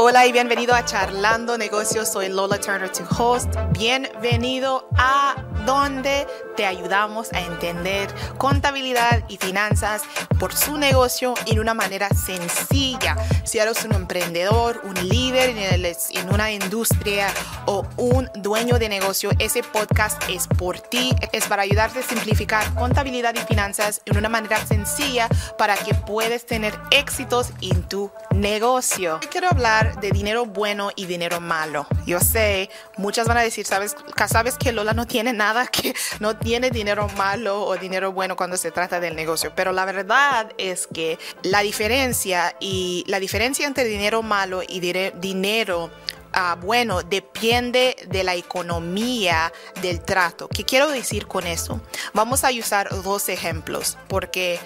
Hola 0.00 0.26
y 0.26 0.32
bienvenido 0.32 0.74
a 0.74 0.84
Charlando 0.84 1.58
Negocios. 1.58 2.08
Soy 2.12 2.28
Lola 2.28 2.60
Turner, 2.60 2.88
tu 2.88 3.02
host. 3.20 3.48
Bienvenido 3.72 4.88
a 4.96 5.34
donde 5.68 6.26
te 6.56 6.64
ayudamos 6.64 7.30
a 7.34 7.42
entender 7.42 8.08
contabilidad 8.38 9.22
y 9.28 9.36
finanzas 9.36 10.00
por 10.38 10.54
su 10.54 10.78
negocio 10.78 11.34
en 11.44 11.60
una 11.60 11.74
manera 11.74 12.08
sencilla. 12.08 13.18
Si 13.44 13.58
eres 13.58 13.84
un 13.84 13.92
emprendedor, 13.92 14.80
un 14.84 14.94
líder 15.06 15.50
en 15.50 16.32
una 16.32 16.50
industria 16.52 17.28
o 17.66 17.86
un 17.98 18.30
dueño 18.36 18.78
de 18.78 18.88
negocio, 18.88 19.30
ese 19.38 19.62
podcast 19.62 20.22
es 20.30 20.46
por 20.46 20.80
ti. 20.80 21.14
Es 21.32 21.46
para 21.46 21.62
ayudarte 21.62 21.98
a 21.98 22.02
simplificar 22.02 22.74
contabilidad 22.74 23.34
y 23.34 23.40
finanzas 23.40 24.00
en 24.06 24.16
una 24.16 24.30
manera 24.30 24.64
sencilla 24.64 25.28
para 25.58 25.76
que 25.76 25.92
puedas 25.92 26.46
tener 26.46 26.72
éxitos 26.90 27.50
en 27.60 27.82
tu 27.82 28.10
negocio. 28.30 29.20
Quiero 29.30 29.48
hablar 29.50 30.00
de 30.00 30.12
dinero 30.12 30.46
bueno 30.46 30.92
y 30.96 31.04
dinero 31.04 31.42
malo. 31.42 31.86
Yo 32.08 32.20
sé, 32.20 32.70
muchas 32.96 33.28
van 33.28 33.36
a 33.36 33.42
decir, 33.42 33.66
sabes, 33.66 33.94
sabes 34.28 34.56
que 34.56 34.72
Lola 34.72 34.94
no 34.94 35.06
tiene 35.06 35.34
nada 35.34 35.66
que 35.66 35.94
no 36.20 36.38
tiene 36.38 36.70
dinero 36.70 37.06
malo 37.18 37.66
o 37.66 37.76
dinero 37.76 38.12
bueno 38.12 38.34
cuando 38.34 38.56
se 38.56 38.70
trata 38.70 38.98
del 38.98 39.14
negocio, 39.14 39.52
pero 39.54 39.72
la 39.72 39.84
verdad 39.84 40.50
es 40.56 40.86
que 40.86 41.18
la 41.42 41.60
diferencia 41.60 42.56
y 42.60 43.04
la 43.08 43.20
diferencia 43.20 43.66
entre 43.66 43.84
dinero 43.84 44.22
malo 44.22 44.62
y 44.66 44.80
dinero 44.80 45.90
uh, 46.34 46.56
bueno 46.64 47.02
depende 47.02 47.94
de 48.08 48.24
la 48.24 48.34
economía 48.34 49.52
del 49.82 50.00
trato. 50.00 50.48
¿Qué 50.48 50.64
quiero 50.64 50.88
decir 50.88 51.26
con 51.26 51.46
eso? 51.46 51.78
Vamos 52.14 52.42
a 52.42 52.48
usar 52.52 52.88
dos 53.02 53.28
ejemplos 53.28 53.98
porque 54.08 54.58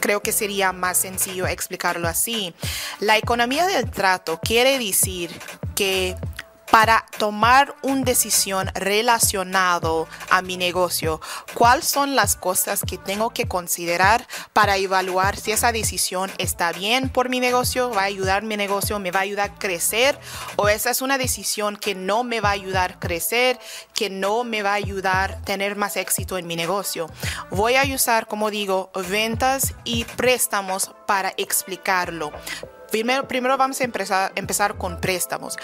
creo 0.00 0.20
que 0.20 0.32
sería 0.32 0.72
más 0.72 0.98
sencillo 0.98 1.46
explicarlo 1.46 2.08
así. 2.08 2.54
La 2.98 3.16
economía 3.16 3.66
del 3.66 3.90
trato 3.90 4.38
quiere 4.42 4.78
decir 4.78 5.30
que 5.74 6.14
para 6.70 7.04
tomar 7.18 7.74
una 7.82 8.02
decisión 8.02 8.70
relacionado 8.74 10.08
a 10.30 10.42
mi 10.42 10.56
negocio, 10.56 11.20
cuáles 11.54 11.86
son 11.86 12.14
las 12.14 12.36
cosas 12.36 12.82
que 12.86 12.98
tengo 12.98 13.30
que 13.30 13.48
considerar 13.48 14.26
para 14.52 14.76
evaluar 14.76 15.36
si 15.36 15.52
esa 15.52 15.72
decisión 15.72 16.30
está 16.38 16.72
bien 16.72 17.08
por 17.08 17.28
mi 17.28 17.40
negocio, 17.40 17.90
va 17.90 18.02
a 18.02 18.04
ayudar 18.04 18.42
mi 18.42 18.56
negocio, 18.56 18.98
me 18.98 19.10
va 19.10 19.20
a 19.20 19.22
ayudar 19.22 19.50
a 19.50 19.54
crecer 19.54 20.18
o 20.56 20.68
esa 20.68 20.90
es 20.90 21.02
una 21.02 21.18
decisión 21.18 21.76
que 21.76 21.94
no 21.94 22.24
me 22.24 22.40
va 22.40 22.50
a 22.50 22.52
ayudar 22.52 22.92
a 22.92 22.98
crecer, 23.00 23.58
que 23.94 24.10
no 24.10 24.44
me 24.44 24.62
va 24.62 24.72
a 24.72 24.74
ayudar 24.74 25.32
a 25.32 25.42
tener 25.42 25.76
más 25.76 25.96
éxito 25.96 26.38
en 26.38 26.46
mi 26.46 26.56
negocio. 26.56 27.08
Voy 27.50 27.76
a 27.76 27.84
usar, 27.94 28.26
como 28.26 28.50
digo, 28.50 28.90
ventas 29.08 29.74
y 29.84 30.04
préstamos 30.04 30.92
para 31.06 31.32
explicarlo. 31.36 32.32
Primero, 32.90 33.56
vamos 33.56 33.80
a 33.80 33.84
empezar, 33.84 34.32
empezar 34.34 34.76
con 34.76 35.00
préstamos. 35.00 35.56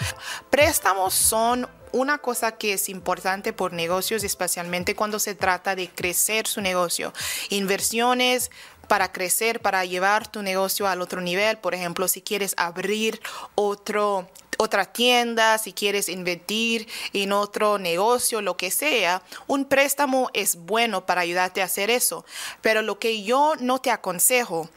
Préstamos 0.49 1.13
son 1.13 1.67
una 1.91 2.17
cosa 2.17 2.53
que 2.53 2.73
es 2.73 2.89
importante 2.89 3.53
por 3.53 3.73
negocios, 3.73 4.23
especialmente 4.23 4.95
cuando 4.95 5.19
se 5.19 5.35
trata 5.35 5.75
de 5.75 5.89
crecer 5.89 6.47
su 6.47 6.61
negocio. 6.61 7.13
Inversiones 7.49 8.51
para 8.87 9.11
crecer, 9.11 9.61
para 9.61 9.83
llevar 9.85 10.27
tu 10.27 10.41
negocio 10.41 10.87
al 10.87 11.01
otro 11.01 11.21
nivel. 11.21 11.57
Por 11.57 11.73
ejemplo, 11.73 12.07
si 12.07 12.21
quieres 12.21 12.53
abrir 12.57 13.21
otro 13.55 14.27
otra 14.59 14.85
tienda, 14.85 15.59
si 15.59 15.71
quieres 15.71 16.09
invertir 16.09 16.87
en 17.13 17.31
otro 17.31 17.77
negocio, 17.77 18.41
lo 18.41 18.57
que 18.57 18.71
sea, 18.71 19.21
un 19.45 19.65
préstamo 19.65 20.31
es 20.33 20.55
bueno 20.55 21.05
para 21.05 21.21
ayudarte 21.21 21.61
a 21.61 21.65
hacer 21.65 21.91
eso. 21.91 22.25
Pero 22.61 22.81
lo 22.81 22.97
que 22.97 23.21
yo 23.21 23.53
no 23.59 23.79
te 23.79 23.91
aconsejo 23.91 24.67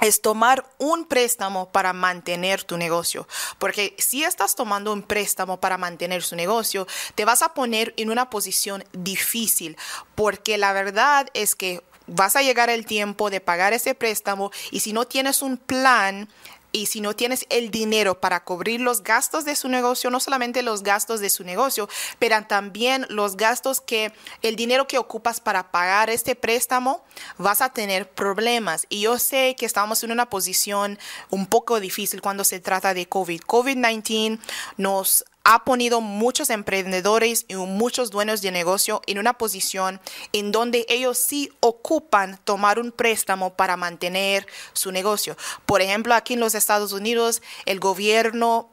es 0.00 0.20
tomar 0.20 0.66
un 0.78 1.06
préstamo 1.06 1.70
para 1.70 1.92
mantener 1.92 2.64
tu 2.64 2.76
negocio. 2.76 3.26
Porque 3.58 3.94
si 3.98 4.24
estás 4.24 4.54
tomando 4.54 4.92
un 4.92 5.02
préstamo 5.02 5.58
para 5.58 5.78
mantener 5.78 6.22
su 6.22 6.36
negocio, 6.36 6.86
te 7.14 7.24
vas 7.24 7.42
a 7.42 7.54
poner 7.54 7.94
en 7.96 8.10
una 8.10 8.30
posición 8.30 8.84
difícil. 8.92 9.76
Porque 10.14 10.58
la 10.58 10.72
verdad 10.72 11.28
es 11.34 11.54
que 11.54 11.82
vas 12.06 12.36
a 12.36 12.42
llegar 12.42 12.70
el 12.70 12.86
tiempo 12.86 13.30
de 13.30 13.40
pagar 13.40 13.72
ese 13.72 13.94
préstamo 13.94 14.50
y 14.70 14.80
si 14.80 14.92
no 14.92 15.06
tienes 15.06 15.42
un 15.42 15.56
plan 15.56 16.28
y 16.76 16.86
si 16.86 17.00
no 17.00 17.16
tienes 17.16 17.46
el 17.48 17.70
dinero 17.70 18.20
para 18.20 18.44
cubrir 18.44 18.82
los 18.82 19.02
gastos 19.02 19.46
de 19.46 19.56
su 19.56 19.68
negocio, 19.68 20.10
no 20.10 20.20
solamente 20.20 20.62
los 20.62 20.82
gastos 20.82 21.20
de 21.20 21.30
su 21.30 21.42
negocio, 21.42 21.88
pero 22.18 22.36
también 22.46 23.06
los 23.08 23.38
gastos 23.38 23.80
que 23.80 24.12
el 24.42 24.56
dinero 24.56 24.86
que 24.86 24.98
ocupas 24.98 25.40
para 25.40 25.70
pagar 25.70 26.10
este 26.10 26.34
préstamo, 26.34 27.02
vas 27.38 27.62
a 27.62 27.70
tener 27.70 28.10
problemas. 28.10 28.86
Y 28.90 29.00
yo 29.00 29.18
sé 29.18 29.56
que 29.58 29.64
estamos 29.64 30.04
en 30.04 30.12
una 30.12 30.28
posición 30.28 30.98
un 31.30 31.46
poco 31.46 31.80
difícil 31.80 32.20
cuando 32.20 32.44
se 32.44 32.60
trata 32.60 32.92
de 32.92 33.08
COVID. 33.08 33.40
COVID-19 33.40 34.38
nos 34.76 35.24
ha 35.48 35.62
ponido 35.62 36.00
muchos 36.00 36.50
emprendedores 36.50 37.44
y 37.46 37.54
muchos 37.54 38.10
dueños 38.10 38.42
de 38.42 38.50
negocio 38.50 39.00
en 39.06 39.20
una 39.20 39.34
posición 39.34 40.00
en 40.32 40.50
donde 40.50 40.84
ellos 40.88 41.18
sí 41.18 41.52
ocupan 41.60 42.40
tomar 42.42 42.80
un 42.80 42.90
préstamo 42.90 43.54
para 43.54 43.76
mantener 43.76 44.44
su 44.72 44.90
negocio. 44.90 45.36
Por 45.64 45.82
ejemplo, 45.82 46.16
aquí 46.16 46.34
en 46.34 46.40
los 46.40 46.56
Estados 46.56 46.92
Unidos, 46.92 47.42
el 47.64 47.78
gobierno 47.78 48.70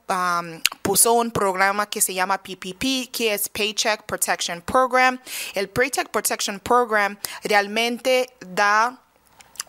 puso 0.81 1.13
un 1.13 1.29
programa 1.29 1.91
que 1.91 2.01
se 2.01 2.15
llama 2.15 2.41
PPP, 2.41 3.11
que 3.11 3.35
es 3.35 3.49
Paycheck 3.49 4.07
Protection 4.07 4.61
Program. 4.61 5.19
El 5.53 5.69
Paycheck 5.69 6.09
Protection 6.09 6.59
Program 6.59 7.19
realmente 7.43 8.31
da 8.39 9.02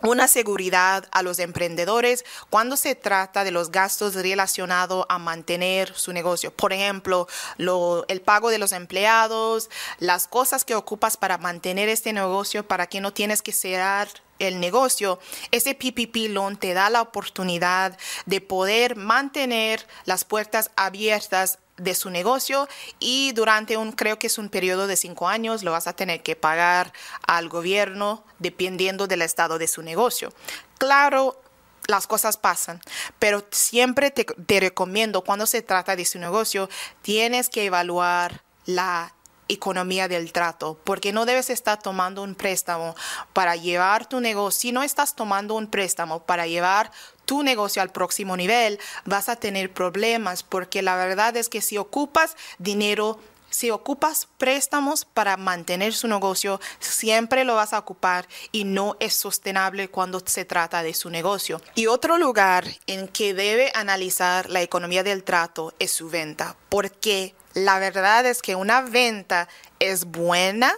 una 0.01 0.27
seguridad 0.27 1.07
a 1.11 1.21
los 1.21 1.39
emprendedores 1.39 2.25
cuando 2.49 2.77
se 2.77 2.95
trata 2.95 3.43
de 3.43 3.51
los 3.51 3.71
gastos 3.71 4.15
relacionados 4.15 5.05
a 5.09 5.17
mantener 5.17 5.93
su 5.95 6.13
negocio. 6.13 6.51
Por 6.51 6.73
ejemplo, 6.73 7.27
el 7.57 8.21
pago 8.21 8.49
de 8.49 8.57
los 8.57 8.71
empleados, 8.71 9.69
las 9.99 10.27
cosas 10.27 10.65
que 10.65 10.75
ocupas 10.75 11.17
para 11.17 11.37
mantener 11.37 11.89
este 11.89 12.13
negocio 12.13 12.67
para 12.67 12.87
que 12.87 13.01
no 13.01 13.13
tienes 13.13 13.41
que 13.41 13.51
cerrar 13.51 14.07
el 14.37 14.59
negocio, 14.59 15.19
ese 15.51 15.75
PPP 15.75 16.29
loan 16.29 16.57
te 16.57 16.73
da 16.73 16.89
la 16.89 17.01
oportunidad 17.01 17.97
de 18.25 18.41
poder 18.41 18.97
mantener 18.97 19.87
las 20.03 20.25
puertas 20.25 20.71
abiertas 20.75 21.59
de 21.77 21.95
su 21.95 22.09
negocio 22.09 22.67
y 22.99 23.31
durante 23.33 23.77
un, 23.77 23.91
creo 23.91 24.17
que 24.17 24.27
es 24.27 24.37
un 24.37 24.49
periodo 24.49 24.87
de 24.87 24.95
cinco 24.95 25.27
años, 25.27 25.63
lo 25.63 25.71
vas 25.71 25.87
a 25.87 25.93
tener 25.93 26.23
que 26.23 26.35
pagar 26.35 26.93
al 27.27 27.49
gobierno 27.49 28.23
dependiendo 28.39 29.07
del 29.07 29.21
estado 29.21 29.57
de 29.57 29.67
su 29.67 29.81
negocio. 29.81 30.33
Claro, 30.77 31.41
las 31.87 32.07
cosas 32.07 32.37
pasan, 32.37 32.81
pero 33.19 33.45
siempre 33.51 34.11
te, 34.11 34.23
te 34.23 34.59
recomiendo 34.59 35.21
cuando 35.21 35.45
se 35.45 35.61
trata 35.61 35.95
de 35.95 36.05
su 36.05 36.19
negocio, 36.19 36.69
tienes 37.01 37.49
que 37.49 37.65
evaluar 37.65 38.41
la 38.65 39.13
economía 39.47 40.07
del 40.07 40.31
trato, 40.31 40.79
porque 40.83 41.13
no 41.13 41.25
debes 41.25 41.49
estar 41.49 41.81
tomando 41.81 42.23
un 42.23 42.35
préstamo 42.35 42.95
para 43.33 43.55
llevar 43.55 44.07
tu 44.07 44.19
negocio. 44.19 44.59
Si 44.59 44.71
no 44.71 44.81
estás 44.81 45.15
tomando 45.15 45.55
un 45.55 45.67
préstamo 45.67 46.23
para 46.23 46.47
llevar 46.47 46.91
tu 47.25 47.43
negocio 47.43 47.81
al 47.81 47.91
próximo 47.91 48.37
nivel, 48.37 48.79
vas 49.05 49.29
a 49.29 49.35
tener 49.35 49.71
problemas, 49.71 50.43
porque 50.43 50.81
la 50.81 50.95
verdad 50.95 51.35
es 51.37 51.49
que 51.49 51.61
si 51.61 51.77
ocupas 51.77 52.35
dinero 52.59 53.19
si 53.55 53.71
ocupas 53.71 54.27
préstamos 54.37 55.05
para 55.05 55.37
mantener 55.37 55.93
su 55.93 56.09
negocio, 56.09 56.59
siempre 56.79 57.45
lo 57.45 57.55
vas 57.55 57.71
a 57.71 57.79
ocupar 57.79 58.27
y 58.51 58.65
no 58.65 58.97
es 58.99 59.13
sostenible 59.13 59.87
cuando 59.87 60.21
se 60.25 60.43
trata 60.43 60.83
de 60.83 60.93
su 60.93 61.09
negocio. 61.09 61.61
Y 61.73 61.87
otro 61.87 62.17
lugar 62.17 62.65
en 62.85 63.07
que 63.07 63.33
debe 63.33 63.71
analizar 63.73 64.49
la 64.49 64.61
economía 64.61 65.03
del 65.03 65.23
trato 65.23 65.73
es 65.79 65.91
su 65.91 66.09
venta, 66.09 66.57
porque 66.67 67.33
la 67.55 67.79
verdad 67.79 68.25
es 68.25 68.41
que 68.41 68.55
una 68.55 68.81
venta 68.81 69.47
es 69.79 70.05
buena, 70.05 70.75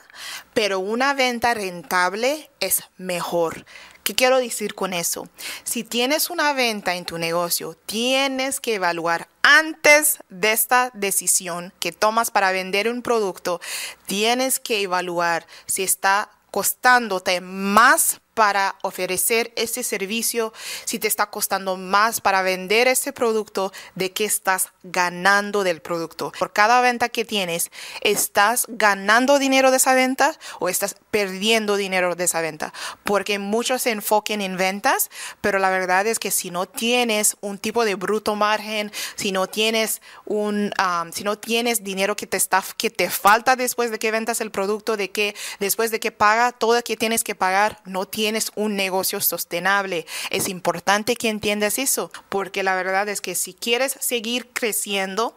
pero 0.54 0.80
una 0.80 1.14
venta 1.14 1.54
rentable 1.54 2.50
es 2.60 2.84
mejor. 2.98 3.66
¿Qué 4.04 4.16
quiero 4.16 4.38
decir 4.38 4.74
con 4.74 4.94
eso? 4.94 5.28
Si 5.66 5.84
tienes 5.84 6.30
una 6.30 6.54
venta 6.54 6.96
en 6.96 7.04
tu 7.04 7.18
negocio, 7.18 7.74
tienes 7.74 8.62
que 8.62 8.76
evaluar 8.76 9.28
antes 9.42 10.20
de 10.30 10.54
esta 10.54 10.92
decisión 10.94 11.74
que 11.80 11.92
tomas 11.92 12.32
para 12.32 12.52
vender 12.52 12.90
un 12.90 13.02
producto, 13.02 13.60
tienes 14.06 14.60
que 14.60 14.82
evaluar 14.82 15.48
si 15.66 15.84
está 15.84 16.30
costándote 16.52 17.42
más 17.42 18.22
para 18.38 18.76
ofrecer 18.84 19.52
ese 19.56 19.82
servicio, 19.82 20.54
si 20.86 21.00
te 21.00 21.08
está 21.08 21.32
costando 21.32 21.76
más 21.76 22.22
para 22.22 22.44
vender 22.44 22.88
ese 22.88 23.12
producto, 23.12 23.74
de 23.96 24.14
qué 24.14 24.26
estás 24.26 24.70
ganando 24.84 25.64
del 25.64 25.82
producto. 25.82 26.32
Por 26.38 26.54
cada 26.54 26.80
venta 26.80 27.10
que 27.10 27.26
tienes, 27.26 27.72
¿estás 28.02 28.68
ganando 28.68 29.40
dinero 29.40 29.72
de 29.72 29.78
esa 29.78 29.96
venta 29.96 30.38
o 30.60 30.70
estás 30.70 30.98
perdiendo 31.10 31.78
dinero 31.78 32.14
de 32.14 32.26
esa 32.26 32.42
venta? 32.42 32.76
Porque 33.04 33.40
muchos 33.40 33.82
se 33.82 33.90
enfoquen 33.90 34.42
en 34.42 34.56
ventas, 34.56 35.10
pero 35.42 35.58
la 35.58 35.72
verdad 35.72 36.06
es 36.06 36.20
que 36.20 36.30
si 36.30 36.52
no 36.52 36.68
tienes 36.68 37.38
un 37.42 37.58
tipo 37.58 37.86
de 37.86 37.96
bruto 37.96 38.36
margen, 38.36 38.92
si 39.16 39.32
no 39.32 39.48
tienes 39.48 40.00
un, 40.26 40.72
si 41.12 41.24
no 41.24 41.40
tienes 41.40 41.84
dinero 41.84 42.16
que 42.16 42.28
te 42.28 42.38
está, 42.38 42.64
que 42.78 42.92
te 42.92 43.10
falta 43.10 43.56
después 43.56 43.90
de 43.90 43.98
que 43.98 44.12
ventas 44.12 44.42
el 44.42 44.52
producto, 44.52 44.96
de 44.96 45.10
que 45.10 45.36
después 45.60 45.90
de 45.90 46.00
que 46.00 46.12
paga 46.12 46.52
todo 46.52 46.76
lo 46.76 46.84
que 46.84 46.98
tienes 46.98 47.24
que 47.24 47.34
pagar, 47.34 47.82
no 47.86 48.06
tienes 48.06 48.27
tienes 48.28 48.52
un 48.56 48.76
negocio 48.76 49.22
sostenible. 49.22 50.06
Es 50.32 50.50
importante 50.50 51.16
que 51.16 51.30
entiendas 51.30 51.80
eso, 51.80 52.12
porque 52.28 52.62
la 52.62 52.76
verdad 52.76 53.08
es 53.08 53.22
que 53.22 53.36
si 53.36 53.54
quieres 53.54 53.96
seguir 54.02 54.50
creciendo, 54.52 55.34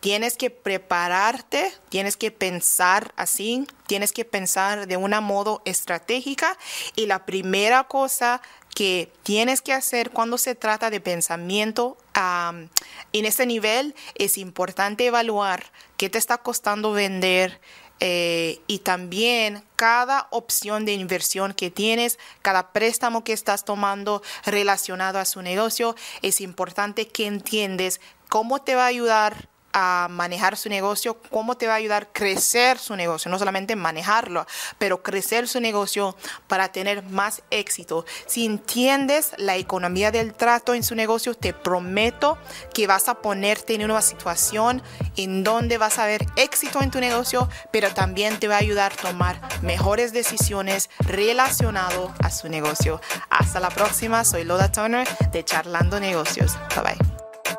tienes 0.00 0.36
que 0.36 0.50
prepararte, 0.50 1.72
tienes 1.88 2.18
que 2.18 2.30
pensar 2.30 3.14
así, 3.16 3.66
tienes 3.86 4.12
que 4.12 4.26
pensar 4.26 4.86
de 4.86 4.98
una 4.98 5.22
modo 5.22 5.62
estratégica 5.64 6.58
y 6.94 7.06
la 7.06 7.24
primera 7.24 7.84
cosa 7.84 8.42
que 8.74 9.10
tienes 9.22 9.62
que 9.62 9.72
hacer 9.72 10.10
cuando 10.10 10.36
se 10.36 10.54
trata 10.54 10.90
de 10.90 11.00
pensamiento 11.00 11.96
en 12.14 13.24
este 13.24 13.46
nivel 13.46 13.94
es 14.16 14.36
importante 14.36 15.06
evaluar 15.06 15.72
qué 15.96 16.10
te 16.10 16.18
está 16.18 16.38
costando 16.38 16.92
vender, 16.92 17.58
eh, 18.00 18.60
y 18.66 18.80
también 18.80 19.64
cada 19.76 20.28
opción 20.30 20.84
de 20.84 20.94
inversión 20.94 21.54
que 21.54 21.70
tienes, 21.70 22.18
cada 22.42 22.72
préstamo 22.72 23.24
que 23.24 23.32
estás 23.32 23.64
tomando 23.64 24.22
relacionado 24.44 25.18
a 25.18 25.24
su 25.24 25.42
negocio, 25.42 25.94
es 26.22 26.40
importante 26.40 27.08
que 27.08 27.26
entiendes 27.26 28.00
cómo 28.28 28.60
te 28.60 28.74
va 28.74 28.84
a 28.84 28.88
ayudar 28.88 29.48
a 29.74 30.06
manejar 30.08 30.56
su 30.56 30.68
negocio, 30.68 31.20
cómo 31.30 31.56
te 31.56 31.66
va 31.66 31.74
a 31.74 31.76
ayudar 31.76 32.04
a 32.04 32.12
crecer 32.12 32.78
su 32.78 32.96
negocio, 32.96 33.30
no 33.30 33.38
solamente 33.38 33.74
manejarlo, 33.76 34.46
pero 34.78 35.02
crecer 35.02 35.48
su 35.48 35.60
negocio 35.60 36.16
para 36.46 36.68
tener 36.68 37.02
más 37.02 37.42
éxito. 37.50 38.06
Si 38.26 38.46
entiendes 38.46 39.32
la 39.36 39.56
economía 39.56 40.12
del 40.12 40.32
trato 40.32 40.74
en 40.74 40.84
su 40.84 40.94
negocio, 40.94 41.34
te 41.34 41.52
prometo 41.52 42.38
que 42.72 42.86
vas 42.86 43.08
a 43.08 43.16
ponerte 43.16 43.74
en 43.74 43.84
una 43.84 44.00
situación 44.00 44.82
en 45.16 45.42
donde 45.42 45.76
vas 45.76 45.98
a 45.98 46.06
ver 46.06 46.24
éxito 46.36 46.80
en 46.80 46.92
tu 46.92 47.00
negocio, 47.00 47.48
pero 47.72 47.92
también 47.92 48.38
te 48.38 48.46
va 48.46 48.54
a 48.54 48.58
ayudar 48.58 48.92
a 48.92 48.96
tomar 48.96 49.40
mejores 49.62 50.12
decisiones 50.12 50.88
relacionado 51.00 52.14
a 52.22 52.30
su 52.30 52.48
negocio. 52.48 53.00
Hasta 53.28 53.58
la 53.58 53.70
próxima, 53.70 54.24
soy 54.24 54.44
Loda 54.44 54.70
Turner 54.70 55.08
de 55.32 55.44
Charlando 55.44 55.98
Negocios. 55.98 56.56
Bye 56.76 56.94
bye. 56.94 57.13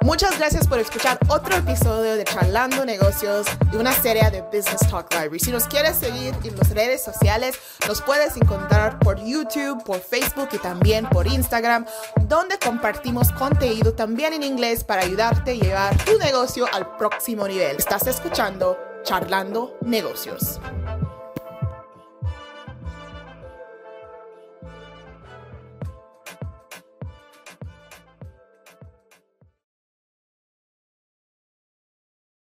Muchas 0.05 0.37
gracias 0.37 0.67
por 0.67 0.77
escuchar 0.77 1.17
otro 1.29 1.55
episodio 1.55 2.15
de 2.15 2.25
Charlando 2.25 2.85
Negocios 2.85 3.47
de 3.71 3.79
una 3.79 3.91
serie 3.91 4.29
de 4.29 4.43
Business 4.43 4.87
Talk 4.87 5.11
Library. 5.11 5.39
Si 5.39 5.51
nos 5.51 5.65
quieres 5.65 5.97
seguir 5.97 6.35
en 6.43 6.55
las 6.55 6.69
redes 6.69 7.03
sociales, 7.03 7.57
nos 7.87 8.03
puedes 8.03 8.37
encontrar 8.37 8.99
por 8.99 9.19
YouTube, 9.19 9.83
por 9.83 9.99
Facebook 9.99 10.49
y 10.51 10.59
también 10.59 11.09
por 11.09 11.25
Instagram, 11.25 11.87
donde 12.27 12.59
compartimos 12.59 13.31
contenido 13.31 13.95
también 13.95 14.33
en 14.33 14.43
inglés 14.43 14.83
para 14.83 15.01
ayudarte 15.01 15.51
a 15.51 15.55
llevar 15.55 15.97
tu 16.05 16.19
negocio 16.19 16.67
al 16.71 16.97
próximo 16.97 17.47
nivel. 17.47 17.77
Estás 17.77 18.05
escuchando 18.05 18.77
Charlando 19.01 19.75
Negocios. 19.81 20.59